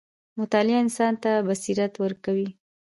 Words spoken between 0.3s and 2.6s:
•مطالعه انسان ته بصیرت ورکوي.